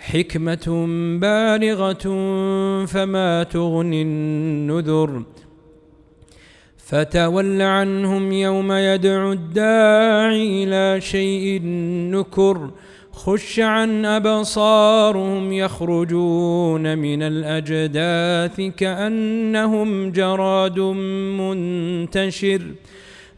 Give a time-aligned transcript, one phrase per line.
[0.00, 0.86] حكمة
[1.20, 2.06] بالغة
[2.86, 5.22] فما تغني النذر.
[6.76, 11.60] فتول عنهم يوم يدعو الداعي إلى شيء
[12.12, 12.70] نكر.
[13.12, 20.80] خش عن أبصارهم يخرجون من الأجداث كأنهم جراد
[21.40, 22.62] منتشر.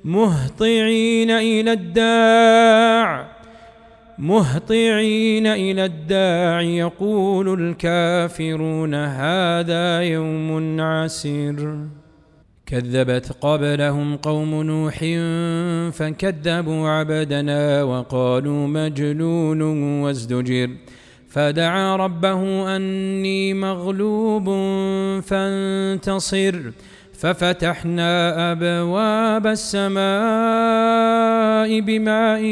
[0.04, 3.31] مهطعين إلى الداع
[4.18, 11.78] مهطعين إلى الداع يقول الكافرون هذا يوم عسير.
[12.66, 14.98] كذبت قبلهم قوم نوح
[15.92, 19.62] فكذبوا عبدنا وقالوا مجنون
[20.02, 20.70] وازدجر.
[21.28, 24.44] فدعا ربه أني مغلوب
[25.20, 26.60] فانتصر.
[27.22, 28.12] ففتحنا
[28.52, 30.00] أبواب السماء
[31.80, 32.42] بماء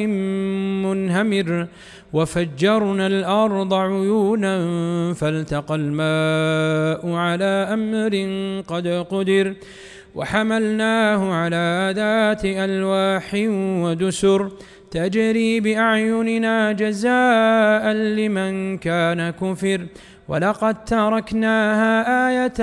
[0.87, 1.67] منهمر
[2.13, 4.55] وفجرنا الأرض عيونا
[5.15, 8.15] فالتقى الماء على أمر
[8.69, 9.55] قد قدر
[10.15, 13.35] وحملناه على ذات ألواح
[13.83, 14.51] ودسر
[14.91, 19.81] تجري بأعيننا جزاء لمن كان كفر
[20.31, 22.61] ولقد تركناها آية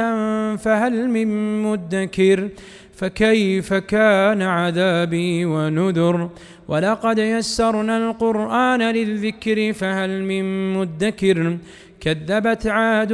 [0.55, 1.27] فهل من
[1.63, 2.49] مدكر
[2.93, 6.29] فكيف كان عذابي ونذر
[6.67, 11.57] ولقد يسرنا القرآن للذكر فهل من مدكر
[11.99, 13.13] كذبت عاد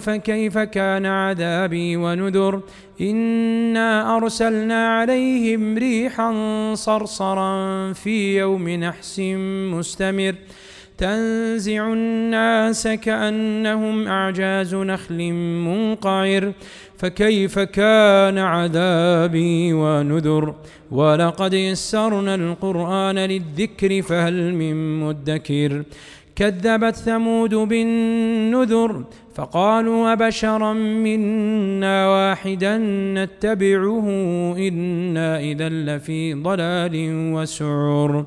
[0.00, 2.60] فكيف كان عذابي ونذر
[3.00, 6.30] إنا أرسلنا عليهم ريحا
[6.74, 9.20] صرصرا في يوم نحس
[9.74, 10.34] مستمر
[11.00, 15.32] تنزع الناس كأنهم أعجاز نخل
[15.66, 16.52] منقعر.
[16.98, 20.54] فكيف كان عذابي ونذر؟
[20.90, 25.82] ولقد يسرنا القرآن للذكر فهل من مدكر؟
[26.36, 32.78] كذبت ثمود بالنذر فقالوا أبشرا منا واحدا
[33.14, 34.06] نتبعه
[34.58, 36.92] إنا إذا لفي ضلال
[37.34, 38.26] وسعر.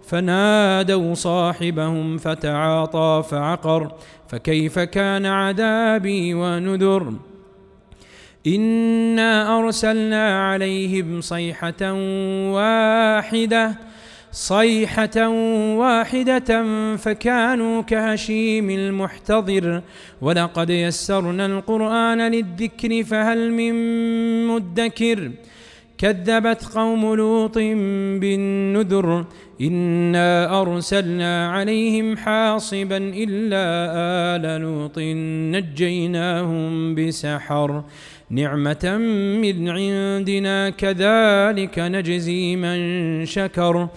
[0.03, 3.91] فنادوا صاحبهم فتعاطى فعقر
[4.27, 7.13] فكيف كان عذابي ونذر
[8.47, 11.93] إنا أرسلنا عليهم صيحة
[12.51, 13.75] واحدة
[14.31, 15.27] صيحة
[15.77, 16.65] واحدة
[16.97, 19.81] فكانوا كهشيم المحتضر
[20.21, 23.73] ولقد يسرنا القرآن للذكر فهل من
[24.47, 25.31] مدكر
[26.01, 27.57] كذبت قوم لوط
[28.21, 29.25] بالنذر
[29.61, 33.63] إنا أرسلنا عليهم حاصبا إلا
[34.35, 34.99] آل لوط
[35.55, 37.83] نجيناهم بسحر
[38.29, 38.97] نعمة
[39.41, 42.79] من عندنا كذلك نجزي من
[43.25, 43.87] شكر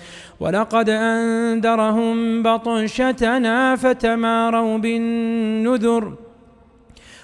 [0.41, 6.24] ولقد أنذرهم بطشتنا فتماروا بالنذر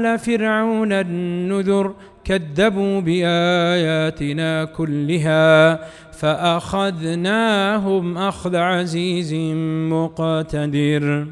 [0.00, 1.94] آل فرعون النذر
[2.24, 5.80] كذبوا بآياتنا كلها
[6.12, 9.34] فأخذناهم أخذ عزيز
[9.92, 11.26] مقتدر.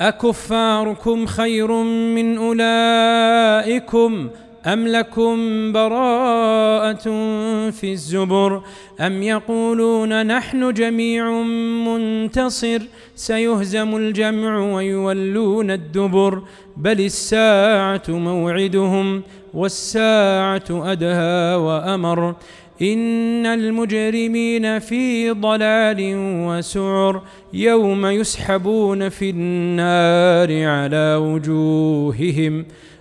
[0.00, 1.72] أكفاركم خير
[2.14, 4.30] من أولئكم
[4.66, 5.36] أم لكم
[5.72, 7.04] براءة
[7.70, 8.62] في الزبر
[9.00, 11.30] أم يقولون نحن جميع
[11.86, 12.78] منتصر
[13.14, 16.42] سيهزم الجمع ويولون الدبر
[16.76, 19.22] بل الساعة موعدهم
[19.54, 22.34] والساعة أدهى وأمر
[22.82, 25.98] إن المجرمين في ضلال
[26.48, 27.22] وسعر
[27.52, 32.64] يوم يسحبون في النار على وجوههم